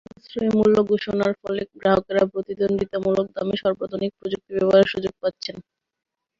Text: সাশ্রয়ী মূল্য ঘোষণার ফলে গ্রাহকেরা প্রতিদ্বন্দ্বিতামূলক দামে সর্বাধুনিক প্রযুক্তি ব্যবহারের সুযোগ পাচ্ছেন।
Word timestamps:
সাশ্রয়ী 0.15 0.49
মূল্য 0.55 0.75
ঘোষণার 0.89 1.33
ফলে 1.41 1.61
গ্রাহকেরা 1.73 2.23
প্রতিদ্বন্দ্বিতামূলক 2.31 3.27
দামে 3.35 3.55
সর্বাধুনিক 3.63 4.11
প্রযুক্তি 4.19 4.51
ব্যবহারের 4.55 4.91
সুযোগ 4.93 5.13
পাচ্ছেন। 5.21 5.55